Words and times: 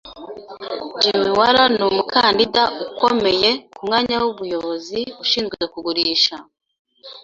Jim 1.01 1.21
Waller 1.37 1.71
numukandida 1.79 2.63
ukomeye 2.85 3.49
kumwanya 3.75 4.15
wumuyobozi 4.23 4.99
ushinzwe 5.23 5.63
kugurisha. 5.73 6.35